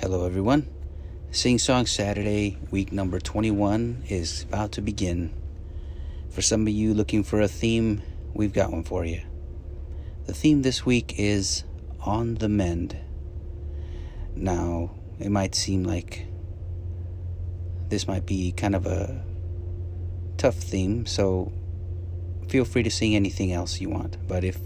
Hello, 0.00 0.24
everyone. 0.24 0.64
Sing 1.32 1.58
Song 1.58 1.84
Saturday, 1.84 2.56
week 2.70 2.92
number 2.92 3.18
21, 3.18 4.04
is 4.08 4.44
about 4.44 4.70
to 4.72 4.80
begin. 4.80 5.34
For 6.30 6.40
some 6.40 6.62
of 6.62 6.68
you 6.68 6.94
looking 6.94 7.24
for 7.24 7.40
a 7.40 7.48
theme, 7.48 8.02
we've 8.32 8.52
got 8.52 8.70
one 8.70 8.84
for 8.84 9.04
you. 9.04 9.22
The 10.26 10.34
theme 10.34 10.62
this 10.62 10.86
week 10.86 11.14
is 11.18 11.64
On 12.02 12.36
the 12.36 12.48
Mend. 12.48 12.96
Now, 14.36 14.92
it 15.18 15.32
might 15.32 15.56
seem 15.56 15.82
like 15.82 16.26
this 17.88 18.06
might 18.06 18.24
be 18.24 18.52
kind 18.52 18.76
of 18.76 18.86
a 18.86 19.24
tough 20.36 20.54
theme, 20.54 21.06
so 21.06 21.50
feel 22.46 22.64
free 22.64 22.84
to 22.84 22.90
sing 22.90 23.16
anything 23.16 23.52
else 23.52 23.80
you 23.80 23.90
want. 23.90 24.16
But 24.28 24.44
if 24.44 24.60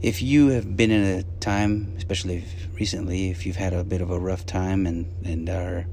if 0.00 0.22
you 0.22 0.48
have 0.48 0.76
been 0.76 0.92
in 0.92 1.18
a 1.18 1.22
time, 1.44 1.92
especially 1.98 2.38
if 2.38 2.78
recently, 2.80 3.30
if 3.30 3.44
you've 3.44 3.56
had 3.56 3.74
a 3.74 3.84
bit 3.84 4.00
of 4.00 4.10
a 4.10 4.18
rough 4.18 4.46
time 4.46 4.86
and 4.86 5.06
and 5.24 5.48
are 5.50 5.86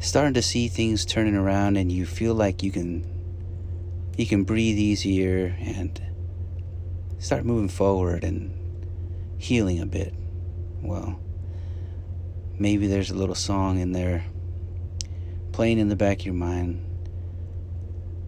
starting 0.00 0.34
to 0.34 0.42
see 0.42 0.66
things 0.68 1.04
turning 1.04 1.36
around, 1.36 1.76
and 1.76 1.92
you 1.92 2.04
feel 2.04 2.34
like 2.34 2.62
you 2.62 2.72
can 2.72 3.06
you 4.16 4.26
can 4.26 4.42
breathe 4.42 4.76
easier 4.76 5.56
and 5.60 6.02
start 7.18 7.44
moving 7.44 7.68
forward 7.68 8.24
and 8.24 8.52
healing 9.38 9.80
a 9.80 9.86
bit, 9.86 10.12
well, 10.82 11.20
maybe 12.58 12.86
there's 12.86 13.10
a 13.10 13.14
little 13.14 13.34
song 13.34 13.78
in 13.78 13.92
there 13.92 14.24
playing 15.52 15.78
in 15.78 15.88
the 15.88 15.96
back 15.96 16.20
of 16.20 16.26
your 16.26 16.34
mind, 16.34 16.84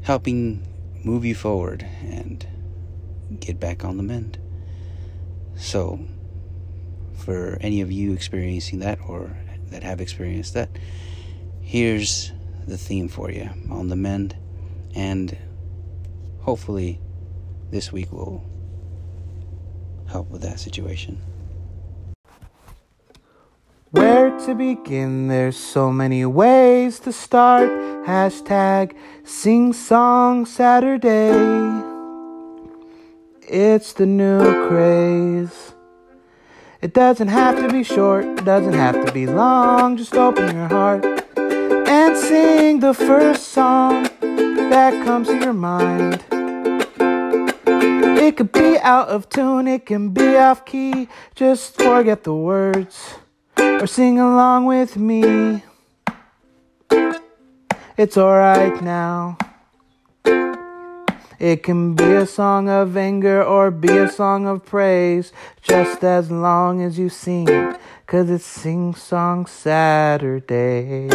helping 0.03 0.65
move 1.05 1.25
you 1.25 1.35
forward 1.35 1.83
and 2.03 2.47
get 3.41 3.59
back 3.59 3.85
on 3.85 3.97
the 3.97 4.03
mend. 4.03 4.39
So, 5.57 5.99
for 7.17 7.59
any 7.61 7.81
of 7.81 7.91
you 7.91 8.13
experiencing 8.13 8.81
that 8.81 8.99
or 9.07 9.37
that 9.71 9.83
have 9.83 10.01
experienced 10.01 10.55
that, 10.55 10.69
here's 11.61 12.33
the 12.67 12.77
theme 12.77 13.09
for 13.09 13.31
you 13.31 13.51
on 13.71 13.89
the 13.89 13.97
mend. 13.97 14.37
And 14.95 15.37
hopefully, 16.41 17.01
this 17.71 17.93
week 17.93 18.13
will 18.13 18.45
help 20.09 20.31
with 20.31 20.43
that 20.43 20.61
situation. 20.61 21.21
Where 23.91 24.39
to 24.41 24.55
begin? 24.55 25.29
There's 25.29 25.57
so 25.57 25.91
many 25.91 26.25
ways 26.27 27.01
to 27.01 27.13
start. 27.13 27.71
Hashtag 28.07 28.95
Sing 29.25 29.73
Song 29.73 30.45
Saturday. 30.45 31.96
It's 33.49 33.93
the 33.93 34.07
new 34.07 34.67
craze. 34.67 35.73
It 36.83 36.93
doesn't 36.93 37.29
have 37.29 37.57
to 37.57 37.69
be 37.69 37.85
short, 37.85 38.25
it 38.25 38.45
doesn't 38.45 38.73
have 38.73 39.07
to 39.07 39.13
be 39.13 39.27
long. 39.27 39.97
Just 39.97 40.15
open 40.15 40.53
your 40.57 40.67
heart 40.67 41.05
and 41.37 42.17
sing 42.17 42.81
the 42.81 42.93
first 42.93 43.49
song 43.49 44.09
that 44.21 45.05
comes 45.05 45.29
to 45.29 45.39
your 45.39 45.53
mind. 45.53 46.25
It 48.19 48.37
could 48.37 48.51
be 48.51 48.79
out 48.79 49.09
of 49.09 49.29
tune, 49.29 49.69
it 49.69 49.87
can 49.87 50.09
be 50.09 50.37
off 50.37 50.65
key. 50.65 51.09
Just 51.37 51.77
forget 51.77 52.25
the 52.25 52.35
words 52.35 53.15
or 53.57 53.87
sing 53.87 54.19
along 54.19 54.65
with 54.65 54.97
me. 54.97 55.63
It's 57.97 58.17
alright 58.17 58.83
now. 58.83 59.39
It 61.39 61.63
can 61.63 61.95
be 61.95 62.15
a 62.15 62.27
song 62.27 62.69
of 62.69 62.97
anger 62.97 63.43
or 63.43 63.71
be 63.71 63.95
a 63.97 64.09
song 64.09 64.47
of 64.47 64.65
praise, 64.65 65.33
just 65.61 66.03
as 66.03 66.31
long 66.31 66.83
as 66.83 66.99
you 66.99 67.11
sing, 67.11 67.77
cause 68.07 68.31
it's 68.31 68.47
Sing 68.47 68.95
Song 68.95 69.45
Saturday. 69.47 71.09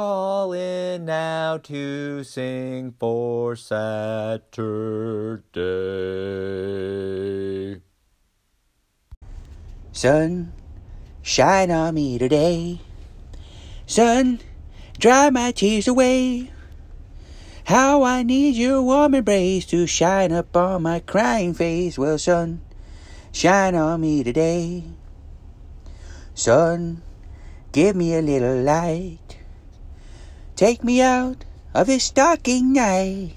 Calling 0.00 1.04
now 1.04 1.58
to 1.58 2.24
sing 2.24 2.94
for 2.98 3.54
Saturday. 3.54 5.42
Sun, 9.92 10.54
shine 11.20 11.70
on 11.70 11.92
me 11.92 12.16
today. 12.16 12.80
Sun, 13.84 14.40
dry 14.98 15.28
my 15.28 15.52
tears 15.52 15.86
away. 15.86 16.50
How 17.64 18.02
I 18.02 18.22
need 18.22 18.56
your 18.56 18.80
warm 18.80 19.14
embrace 19.14 19.66
to 19.66 19.86
shine 19.86 20.32
up 20.32 20.56
on 20.56 20.80
my 20.84 21.00
crying 21.00 21.52
face. 21.52 21.98
Well, 21.98 22.16
sun, 22.16 22.62
shine 23.32 23.74
on 23.74 24.00
me 24.00 24.24
today. 24.24 24.82
Sun, 26.32 27.02
give 27.72 27.94
me 27.94 28.14
a 28.14 28.22
little 28.22 28.62
light. 28.62 29.29
Take 30.60 30.84
me 30.84 31.00
out 31.00 31.46
of 31.72 31.86
this 31.86 32.10
darking 32.10 32.74
night. 32.74 33.32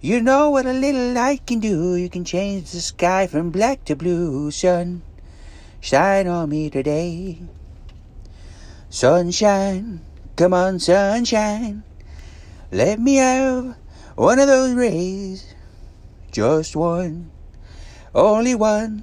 You 0.00 0.22
know 0.22 0.50
what 0.50 0.66
a 0.66 0.72
little 0.72 1.10
light 1.10 1.44
can 1.44 1.58
do. 1.58 1.96
You 1.96 2.08
can 2.08 2.24
change 2.24 2.70
the 2.70 2.78
sky 2.78 3.26
from 3.26 3.50
black 3.50 3.84
to 3.86 3.96
blue. 3.96 4.52
Sun, 4.52 5.02
shine 5.80 6.28
on 6.28 6.50
me 6.50 6.70
today. 6.70 7.40
Sunshine, 8.88 10.00
come 10.36 10.54
on, 10.54 10.78
sunshine. 10.78 11.82
Let 12.70 13.00
me 13.00 13.16
have 13.16 13.74
one 14.14 14.38
of 14.38 14.46
those 14.46 14.74
rays. 14.74 15.56
Just 16.30 16.76
one, 16.76 17.32
only 18.14 18.54
one, 18.54 19.02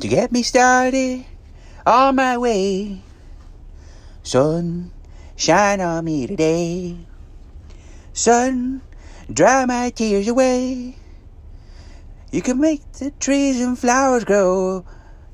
to 0.00 0.08
get 0.08 0.30
me 0.30 0.42
started 0.42 1.24
on 1.86 2.16
my 2.16 2.36
way. 2.36 3.00
Sun, 4.22 4.92
shine 5.38 5.80
on 5.80 6.04
me 6.04 6.26
today. 6.26 6.96
Sun, 8.12 8.82
dry 9.32 9.64
my 9.66 9.88
tears 9.90 10.26
away. 10.26 10.96
You 12.32 12.42
can 12.42 12.60
make 12.60 12.82
the 12.94 13.12
trees 13.12 13.60
and 13.60 13.78
flowers 13.78 14.24
grow, 14.24 14.84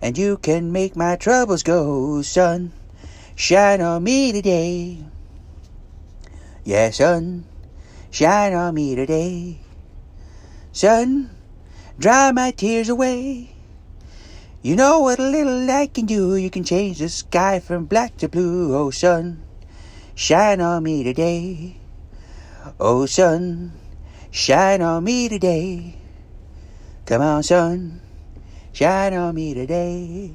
and 0.03 0.19
you 0.19 0.37
can 0.37 0.71
make 0.71 0.95
my 0.95 1.17
troubles 1.17 1.62
go. 1.62 2.21
Sun, 2.21 2.73
shine 3.35 3.81
on 3.81 4.05
me 4.05 4.31
today. 4.31 4.99
Yeah, 6.65 6.91
sun, 6.91 7.47
shine 8.11 8.53
on 8.53 8.75
me 8.75 8.95
today. 8.95 9.59
Sun, 10.71 11.31
dry 11.99 12.31
my 12.31 12.50
tears 12.50 12.91
away. 12.91 13.57
You 14.61 14.77
know 14.77 15.00
what 15.00 15.19
a 15.19 15.23
little 15.23 15.61
light 15.61 15.95
can 15.95 16.05
do. 16.05 16.37
You 16.37 16.50
can 16.50 16.62
change 16.62 16.99
the 16.99 17.09
sky 17.09 17.59
from 17.59 17.87
black 17.87 18.19
to 18.19 18.29
blue. 18.29 18.77
Oh, 18.77 18.91
sun, 18.91 19.43
shine 20.14 20.61
on 20.61 20.82
me 20.82 21.02
today. 21.02 21.76
Oh, 22.81 23.06
sun, 23.06 23.72
shine 24.31 24.82
on 24.82 25.05
me 25.05 25.28
today. 25.28 25.96
Come 27.06 27.22
on, 27.22 27.43
sun, 27.43 28.00
shine 28.72 29.14
on 29.14 29.34
me 29.34 29.55
today. 29.55 30.34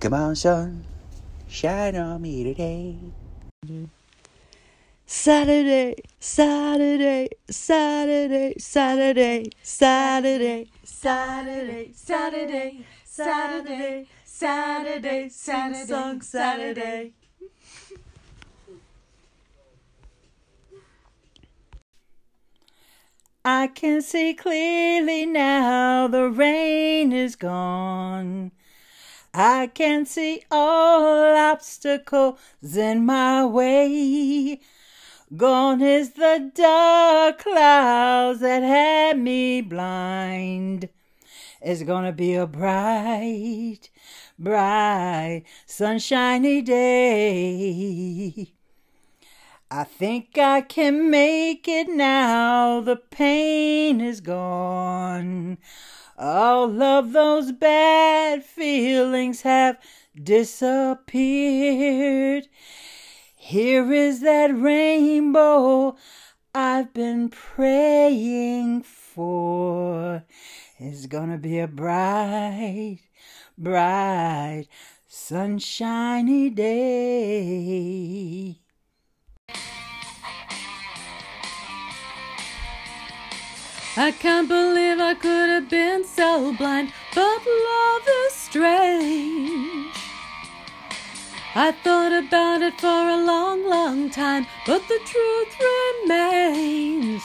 Come 0.00 0.14
on, 0.14 0.34
sun, 0.34 0.84
shine 1.48 1.96
on 1.96 2.20
me 2.22 2.42
today. 2.42 2.96
Saturday, 5.06 5.94
Saturday, 6.18 7.28
Saturday, 7.48 8.54
Saturday, 8.58 9.50
Saturday, 9.62 10.70
Saturday, 10.82 11.92
Saturday, 11.94 12.84
Saturday, 13.04 14.08
Saturday, 14.24 15.28
Saturday, 15.28 15.86
song 15.86 16.20
Saturday. 16.22 17.12
I 23.44 23.66
can 23.66 24.02
see 24.02 24.34
clearly 24.34 25.26
now 25.26 26.06
the 26.06 26.30
rain 26.30 27.10
is 27.12 27.34
gone. 27.34 28.52
I 29.34 29.66
can 29.66 30.06
see 30.06 30.44
all 30.48 31.34
obstacles 31.34 32.38
in 32.76 33.04
my 33.04 33.44
way. 33.44 34.60
Gone 35.36 35.82
is 35.82 36.12
the 36.12 36.52
dark 36.54 37.40
clouds 37.40 38.38
that 38.40 38.62
had 38.62 39.18
me 39.18 39.60
blind. 39.60 40.88
It's 41.60 41.82
gonna 41.82 42.12
be 42.12 42.34
a 42.34 42.46
bright, 42.46 43.90
bright, 44.38 45.42
sunshiny 45.66 46.62
day. 46.62 48.52
I 49.74 49.84
think 49.84 50.36
I 50.36 50.60
can 50.60 51.08
make 51.08 51.66
it 51.66 51.88
now. 51.88 52.82
The 52.82 52.96
pain 52.96 54.02
is 54.02 54.20
gone. 54.20 55.56
All 56.18 56.82
of 56.82 57.12
those 57.12 57.52
bad 57.52 58.44
feelings 58.44 59.40
have 59.42 59.78
disappeared. 60.14 61.08
Here 63.34 63.90
is 63.90 64.20
that 64.20 64.54
rainbow 64.54 65.96
I've 66.54 66.92
been 66.92 67.30
praying 67.30 68.82
for. 68.82 70.22
It's 70.78 71.06
gonna 71.06 71.38
be 71.38 71.58
a 71.58 71.66
bright, 71.66 72.98
bright, 73.56 74.66
sunshiny 75.06 76.50
day. 76.50 77.82
I 83.96 84.10
can't 84.10 84.48
believe 84.48 85.00
I 85.00 85.12
could 85.12 85.50
have 85.50 85.68
been 85.68 86.02
so 86.04 86.54
blind, 86.54 86.94
but 87.14 87.20
love 87.20 88.08
is 88.26 88.32
strange. 88.32 89.94
I 91.54 91.72
thought 91.72 92.12
about 92.12 92.62
it 92.62 92.80
for 92.80 92.88
a 92.88 93.22
long, 93.22 93.68
long 93.68 94.08
time, 94.08 94.46
but 94.64 94.80
the 94.88 94.98
truth 95.04 95.60
remains. 96.08 97.22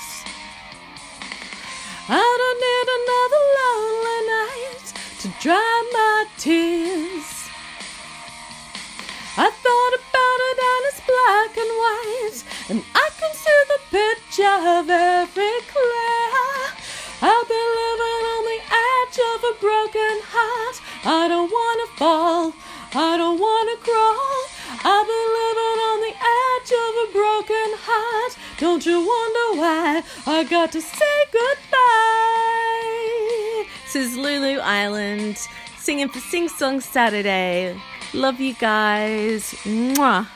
I 2.09 2.27
don't 2.39 2.59
need 2.67 2.87
another 2.99 3.43
lonely 3.59 4.19
night 4.35 4.87
to 5.21 5.27
dry 5.41 5.89
my 5.93 6.25
tears. 6.37 7.36
I 9.39 9.51
thought 9.51 9.93
about 10.01 10.39
it 10.49 10.57
and 10.65 10.83
it's 10.89 11.01
black 11.05 11.53
and 11.61 11.71
white, 11.83 12.41
and 12.69 12.81
I 12.95 13.07
can 13.19 13.33
see 13.37 13.61
the 13.69 13.79
picture 13.93 14.81
very 14.81 15.61
clear. 15.69 16.33
I've 17.21 17.47
been 17.47 17.71
living 17.81 18.23
on 18.33 18.43
the 18.49 18.61
edge 18.65 19.17
of 19.31 19.39
a 19.45 19.53
broken 19.61 20.15
heart. 20.33 20.81
I 21.05 21.27
don't 21.27 21.51
wanna 21.53 21.87
fall, 22.01 22.53
I 22.97 23.17
don't 23.17 23.39
wanna 23.39 23.77
crawl. 23.85 24.41
I've 24.73 25.05
been 25.05 25.29
living 25.41 25.79
on 25.91 25.99
the 26.01 26.15
edge 26.17 26.71
of 26.85 26.91
a 27.05 27.07
broken 27.13 27.69
heart. 27.85 28.33
Don't 28.57 28.85
you 28.85 28.97
wonder 29.05 29.61
why 29.61 30.01
I 30.25 30.43
got 30.45 30.71
to 30.71 30.81
say 30.81 31.25
goodbye? 31.31 31.77
This 33.83 33.95
is 33.95 34.17
Lulu 34.17 34.59
Island 34.61 35.37
singing 35.77 36.09
for 36.09 36.19
Sing 36.19 36.49
Song 36.49 36.81
Saturday. 36.81 37.79
Love 38.13 38.39
you 38.39 38.53
guys. 38.53 39.53
Mwah. 39.63 40.27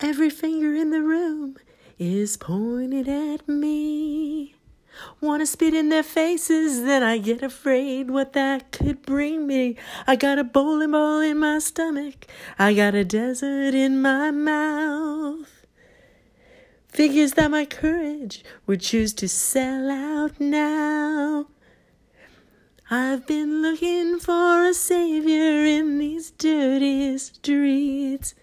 Every 0.00 0.28
finger 0.28 0.74
in 0.74 0.90
the 0.90 1.00
room 1.00 1.56
is 1.96 2.36
pointed 2.36 3.08
at 3.08 3.48
me. 3.48 4.56
Wanna 5.20 5.46
spit 5.46 5.72
in 5.72 5.90
their 5.90 6.02
faces, 6.02 6.82
then 6.82 7.04
I 7.04 7.18
get 7.18 7.42
afraid 7.42 8.10
what 8.10 8.32
that 8.32 8.72
could 8.72 9.02
bring 9.02 9.46
me. 9.46 9.76
I 10.06 10.16
got 10.16 10.38
a 10.38 10.44
bowling 10.44 10.90
ball 10.90 11.20
in 11.20 11.38
my 11.38 11.60
stomach, 11.60 12.26
I 12.58 12.74
got 12.74 12.94
a 12.94 13.04
desert 13.04 13.74
in 13.74 14.02
my 14.02 14.32
mouth. 14.32 15.66
Figures 16.88 17.32
that 17.32 17.50
my 17.50 17.64
courage 17.64 18.44
would 18.66 18.80
choose 18.80 19.12
to 19.14 19.28
sell 19.28 19.90
out 19.90 20.40
now. 20.40 21.46
I've 22.90 23.26
been 23.26 23.62
looking 23.62 24.18
for 24.18 24.66
a 24.66 24.74
savior 24.74 25.64
in 25.64 25.96
these 25.96 26.32
dirty 26.32 27.16
streets. 27.16 28.34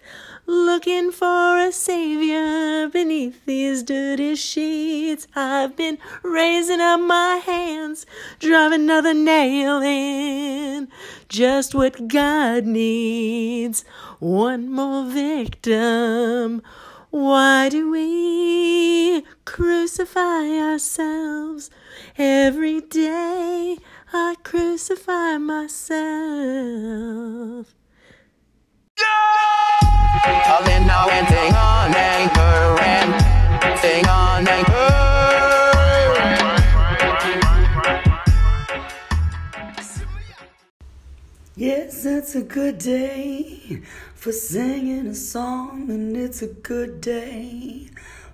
Looking 0.46 1.12
for 1.12 1.60
a 1.60 1.70
savior 1.70 2.88
beneath 2.88 3.46
these 3.46 3.84
dirty 3.84 4.34
sheets. 4.34 5.28
I've 5.36 5.76
been 5.76 5.98
raising 6.24 6.80
up 6.80 6.98
my 6.98 7.36
hands, 7.36 8.04
driving 8.40 8.80
another 8.80 9.14
nail 9.14 9.80
in. 9.80 10.88
Just 11.28 11.72
what 11.72 12.08
God 12.08 12.66
needs. 12.66 13.84
One 14.18 14.68
more 14.68 15.04
victim, 15.04 16.62
Why 17.10 17.68
do 17.68 17.92
we 17.92 19.22
crucify 19.44 20.48
ourselves 20.58 21.70
every 22.18 22.80
day? 22.80 23.78
I 24.14 24.36
crucify 24.42 25.38
myself. 25.38 25.96
Calling 30.44 30.86
now 30.86 31.08
and 31.08 31.26
sing 31.28 31.54
on 31.54 31.94
anchor 31.94 32.78
and 32.82 33.78
sing 33.78 34.06
on 34.06 34.46
anchor. 34.46 34.72
Yes, 41.56 42.04
it's 42.04 42.34
a 42.34 42.42
good 42.42 42.76
day 42.76 43.80
for 44.14 44.32
singing 44.32 45.06
a 45.06 45.14
song, 45.14 45.90
and 45.90 46.14
it's 46.14 46.42
a 46.42 46.48
good 46.48 47.00
day 47.00 47.88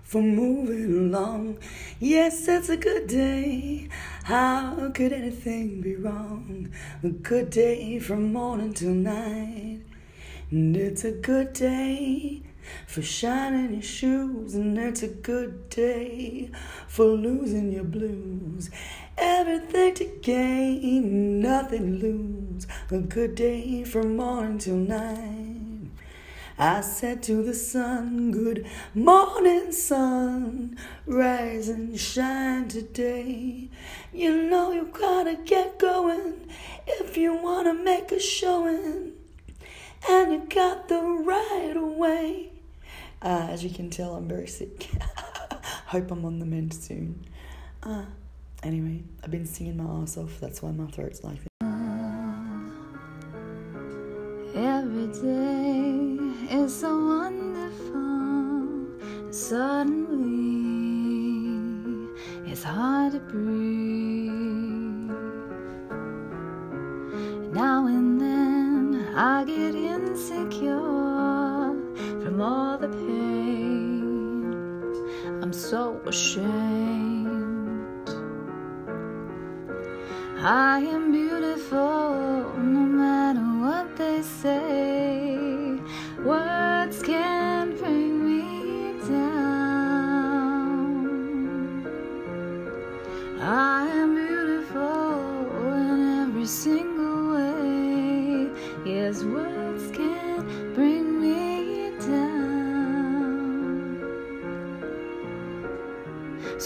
for 0.09 0.23
moving 0.23 1.13
along. 1.13 1.59
Yes, 2.01 2.49
it's 2.49 2.71
a 2.71 2.79
good 2.79 3.09
day. 3.09 3.91
How 4.25 4.91
could 4.95 5.13
anything 5.13 5.83
be 5.83 5.97
wrong? 5.97 6.73
A 7.03 7.11
good 7.11 7.51
day 7.51 7.99
from 7.99 8.33
morning 8.33 8.73
till 8.73 8.95
night. 8.95 9.83
And 10.51 10.75
it's 10.75 11.05
a 11.05 11.13
good 11.13 11.53
day 11.53 12.41
for 12.87 13.03
shining 13.03 13.75
your 13.75 13.83
shoes, 13.83 14.55
and 14.55 14.79
it's 14.79 15.03
a 15.03 15.09
good 15.09 15.69
day 15.69 16.53
for 16.87 17.05
losing 17.05 17.71
your 17.73 17.85
blues. 17.85 18.71
Everything 19.19 19.93
to 19.93 20.07
gain, 20.23 21.43
nothing 21.43 22.01
to 22.01 22.07
lose. 22.07 22.67
A 22.91 22.97
good 22.97 23.35
day 23.35 23.85
from 23.85 24.17
morning 24.17 24.57
till 24.57 24.77
night. 24.77 25.58
I 26.61 26.81
said 26.81 27.23
to 27.25 27.45
the 27.45 27.55
sun, 27.55 28.33
Good 28.33 28.67
morning, 28.93 29.71
sun. 29.71 30.77
Rise 31.07 31.69
and 31.69 31.99
shine 31.99 32.67
today. 32.67 33.69
You 34.13 34.43
know 34.51 34.73
you 34.73 34.91
gotta 34.93 35.37
get 35.37 35.79
going 35.79 36.51
if 36.85 37.17
you 37.17 37.33
wanna 37.35 37.75
make 37.75 38.11
a 38.11 38.19
showing. 38.19 39.13
And 40.09 40.33
you 40.33 40.47
got 40.49 40.89
the 40.89 41.01
right 41.01 41.75
way. 41.81 42.51
Uh, 43.23 43.47
as 43.51 43.63
you 43.63 43.71
can 43.71 43.89
tell, 43.89 44.17
I'm 44.17 44.27
very 44.27 44.49
sick. 44.49 44.89
Hope 45.87 46.11
I'm 46.11 46.25
on 46.25 46.41
the 46.41 46.47
mend 46.47 46.75
soon. 46.75 47.25
Uh, 47.85 48.07
anyway, 48.65 49.05
I've 49.23 49.31
been 49.31 49.47
singing 49.47 49.77
my 49.77 50.03
ass 50.03 50.17
off. 50.17 50.41
That's 50.41 50.61
why 50.61 50.73
my 50.73 50.91
throat's 50.91 51.23
like 51.23 51.39
this. 51.41 51.49
Every 54.57 55.07
day 55.23 55.58
is 56.51 56.75
so 56.75 56.97
wonderful. 56.97 58.69
Suddenly, 59.31 60.49
it's 62.47 62.63
hard 62.63 63.13
to 63.13 63.21
breathe. 63.21 64.33
Now 67.53 67.87
and 67.87 68.19
then, 68.21 69.13
I 69.15 69.45
get 69.45 69.75
insecure 69.75 70.79
from 72.23 72.41
all 72.41 72.79
the 72.79 72.89
pain. 72.89 74.55
I'm 75.43 75.53
so 75.53 76.01
ashamed. 76.07 77.39
I 80.41 80.79
am 80.79 81.13
beautiful 81.13 82.55
no 82.57 82.81
matter 83.03 83.41
what 83.41 83.97
they 83.97 84.23
say. 84.23 84.88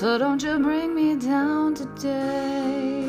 So 0.02 0.18
don't 0.18 0.42
you 0.42 0.58
bring 0.58 0.96
me 0.96 1.14
down 1.14 1.74
today. 1.74 3.06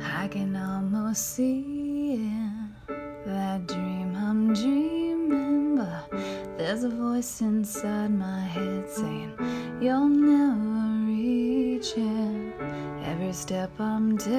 I 0.00 0.28
can 0.28 0.54
almost 0.54 1.34
see 1.34 2.14
it, 2.22 2.86
that 3.26 3.66
dream 3.66 4.14
I'm 4.14 4.54
dreaming, 4.54 5.74
but 5.74 6.08
there's 6.56 6.84
a 6.84 6.88
voice 6.88 7.40
inside 7.40 8.12
my 8.12 8.38
head 8.38 8.88
saying, 8.88 9.32
You'll 9.80 10.08
never 10.08 11.04
reach 11.04 11.94
it. 11.96 12.54
Every 13.10 13.32
step 13.32 13.72
I'm 13.80 14.16
taking, 14.16 14.37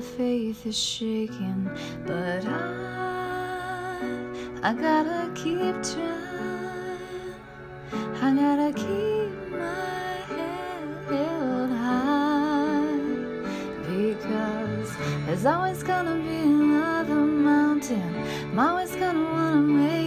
My 0.00 0.06
faith 0.16 0.64
is 0.64 0.78
shaking, 0.78 1.68
but 2.06 2.42
I, 2.46 3.98
I 4.62 4.72
gotta 4.72 5.30
keep 5.34 5.76
trying. 5.92 7.34
I 8.22 8.34
gotta 8.34 8.72
keep 8.72 9.50
my 9.50 10.14
head 10.32 10.88
held 11.06 11.70
high 11.84 12.96
because 13.84 14.96
there's 15.26 15.44
always 15.44 15.82
gonna 15.82 16.16
be 16.16 16.38
another 16.48 17.16
mountain. 17.16 18.14
I'm 18.52 18.58
always 18.58 18.96
gonna 18.96 19.22
wanna 19.22 19.60
make 19.60 19.99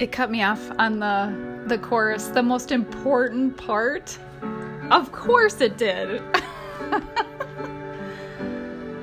It 0.00 0.10
cut 0.12 0.30
me 0.30 0.42
off 0.42 0.70
on 0.78 0.98
the 0.98 1.50
the 1.66 1.76
chorus, 1.76 2.28
the 2.28 2.42
most 2.42 2.72
important 2.72 3.58
part. 3.58 4.18
Of 4.90 5.12
course 5.12 5.60
it 5.60 5.76
did. 5.76 6.08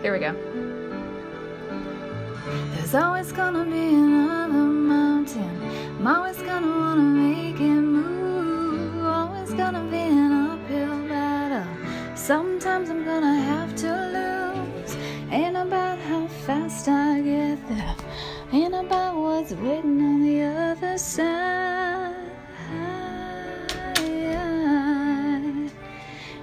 Here 0.02 0.12
we 0.12 0.18
go. 0.18 0.34
There's 2.74 2.96
always 2.96 3.32
gonna 3.32 3.64
be 3.66 3.90
another 3.94 4.66
mountain. 4.94 5.62
I'm 6.00 6.08
always 6.08 6.42
gonna 6.42 6.66
wanna 6.66 7.04
make 7.04 7.62
it 7.62 7.82
move. 7.98 9.06
Always 9.06 9.54
gonna 9.54 9.84
be 9.92 9.98
an 9.98 10.32
uphill 10.32 11.08
battle. 11.08 11.68
Sometimes 12.16 12.90
I'm 12.90 13.06
gonna 13.06 13.40
have 13.40 13.76
to 13.84 13.92
lose. 14.18 14.98
Ain't 15.30 15.58
about 15.58 16.00
how 16.00 16.26
fast 16.26 16.88
I 16.88 17.22
get 17.22 17.70
there. 17.70 17.96
Ain't 18.52 18.74
about 18.74 19.18
what's 19.18 19.52
waiting 19.52 20.02
on 20.02 20.24
the 20.24 20.42
other 20.44 20.98
side. 20.98 22.16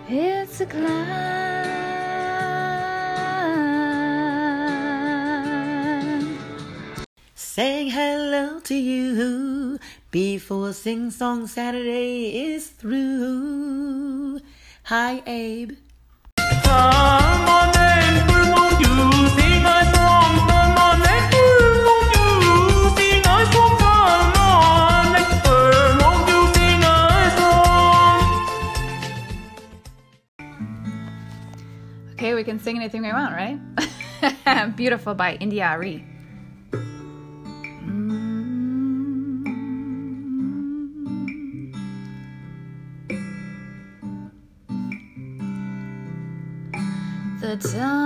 It's 0.06 0.60
a 0.60 0.66
climb. 0.66 0.84
Saying 7.34 7.90
hello 7.90 8.60
to 8.60 8.74
you 8.74 9.78
before 10.10 10.74
Sing 10.74 11.10
Song 11.10 11.46
Saturday 11.46 12.52
is 12.52 12.68
through. 12.68 14.40
Hi, 14.84 15.22
Abe. 15.26 15.72
Okay, 32.14 32.32
we 32.34 32.44
can 32.44 32.60
sing 32.60 32.76
anything 32.76 33.02
we 33.02 33.10
want, 33.12 33.34
right? 33.34 33.58
Beautiful 34.76 35.14
by 35.14 35.34
India 35.34 35.64
Arie. 35.64 36.04
Mm. 37.82 38.54
The 47.40 47.56
time 47.56 48.03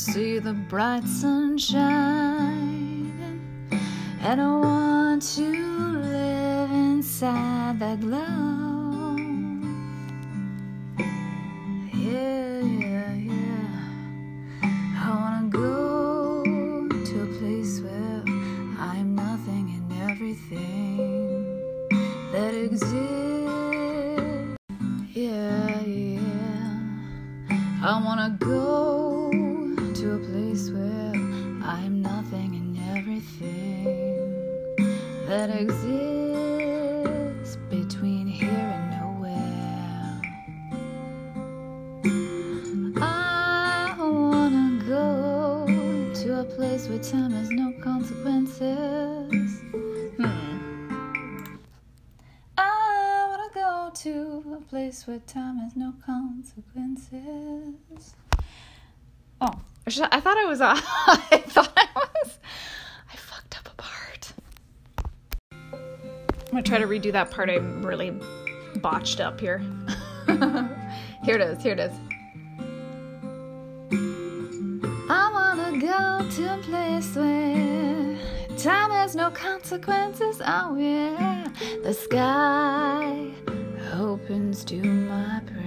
see 0.00 0.38
the 0.38 0.54
bright 0.54 1.04
sunshine. 1.04 1.76
And 4.22 4.40
I 4.40 4.50
want 4.56 5.22
to 5.34 5.42
live 5.42 6.70
inside 6.70 7.78
that 7.80 8.00
glow. 8.00 8.69
Has 55.70 55.76
no 55.76 55.94
consequences. 56.04 58.14
Oh, 59.40 59.60
I 59.86 60.20
thought 60.20 60.36
I 60.36 60.44
was. 60.46 60.60
Uh, 60.60 60.74
I 60.76 61.44
thought 61.46 61.72
I 61.76 61.86
was. 61.94 62.38
I 63.12 63.16
fucked 63.16 63.56
up 63.58 63.68
a 63.72 63.76
part. 63.76 64.32
I'm 65.72 65.78
gonna 66.50 66.62
try 66.62 66.78
to 66.78 66.86
redo 66.86 67.12
that 67.12 67.30
part 67.30 67.50
I 67.50 67.56
really 67.56 68.18
botched 68.76 69.20
up 69.20 69.38
here. 69.38 69.58
here 71.24 71.36
it 71.36 71.40
is. 71.40 71.62
Here 71.62 71.74
it 71.74 71.80
is. 71.80 71.92
I 75.08 75.30
wanna 75.32 75.78
go 75.78 76.28
to 76.28 76.54
a 76.54 76.58
place 76.62 77.14
where 77.14 78.18
time 78.58 78.90
has 78.90 79.14
no 79.14 79.30
consequences. 79.30 80.42
Oh 80.44 80.74
yeah, 80.76 81.46
the 81.84 81.94
sky 81.94 83.30
opens 83.92 84.64
to 84.64 84.82
my 84.82 85.40
prayers. 85.46 85.59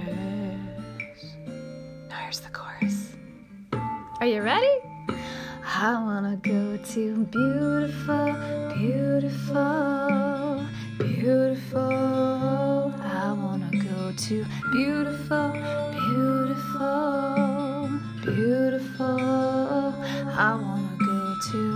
Are 4.24 4.26
you 4.26 4.40
ready? 4.40 4.74
I 5.66 6.02
wanna 6.02 6.36
go 6.36 6.78
to 6.78 7.24
beautiful, 7.26 8.32
beautiful, 8.74 10.64
beautiful. 10.96 12.94
I 13.04 13.34
wanna 13.36 13.70
go 13.70 14.14
to 14.16 14.46
beautiful, 14.72 15.52
beautiful, 15.92 17.20
beautiful. 18.24 19.20
I 20.48 20.54
wanna 20.58 20.96
go 21.04 21.36
to 21.52 21.73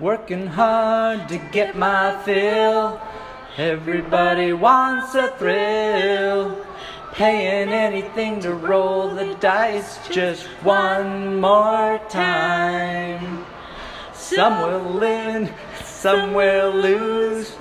Working 0.00 0.48
hard 0.48 1.28
to 1.28 1.38
get 1.52 1.76
my 1.76 2.20
fill. 2.24 3.00
Everybody 3.56 4.52
wants 4.52 5.14
a 5.14 5.28
thrill. 5.28 6.66
Paying 7.12 7.68
anything 7.68 8.40
to 8.40 8.54
roll 8.54 9.10
the 9.10 9.36
dice 9.36 10.00
just 10.08 10.46
one 10.64 11.40
more 11.40 12.00
time. 12.08 13.46
Some 14.12 14.62
will 14.62 14.98
win, 14.98 15.54
some 15.84 16.34
will 16.34 16.72
lose. 16.72 17.54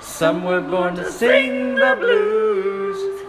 Some 0.00 0.44
were 0.44 0.60
born 0.60 0.94
to 0.94 1.10
sing 1.10 1.74
the 1.74 1.96
blues. 1.98 3.26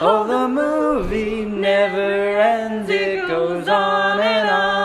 Oh, 0.00 0.26
the 0.26 0.48
movie 0.48 1.46
never 1.46 2.38
ends. 2.38 2.90
It 2.90 3.26
goes 3.26 3.68
on 3.68 4.20
and 4.20 4.50
on 4.50 4.81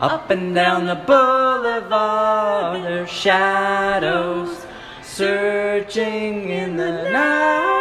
up 0.00 0.30
and 0.30 0.54
down 0.54 0.86
the 0.86 0.94
boulevard. 0.94 2.82
Their 2.84 3.06
shadows 3.06 4.66
searching 5.02 6.48
in 6.48 6.76
the 6.76 7.10
night. 7.10 7.80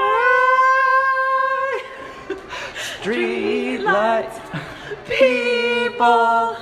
Street 2.99 3.77
lights, 3.79 4.39
people 5.07 6.57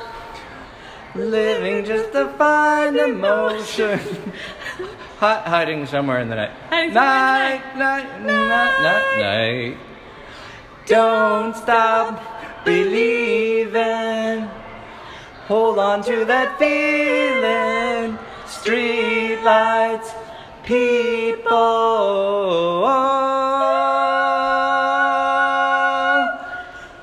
living 1.16 1.84
just 1.84 2.12
to 2.12 2.28
find 2.38 2.96
emotion. 2.96 4.00
Hi- 5.20 5.42
hiding 5.42 5.88
somewhere 5.88 6.20
in 6.20 6.30
the 6.30 6.36
night. 6.36 6.52
night, 6.70 6.94
night, 6.94 8.22
night, 8.22 8.22
night, 8.22 9.18
night. 9.20 9.78
Don't 10.86 11.56
stop 11.56 12.22
believing. 12.64 14.48
Hold 15.48 15.80
on 15.80 16.04
to 16.04 16.26
that 16.26 16.60
feeling. 16.60 18.20
Street 18.46 19.42
lights, 19.44 20.12
people. 20.66 21.48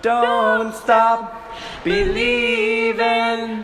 Don't 0.03 0.75
stop 0.75 1.43
believing. 1.83 3.64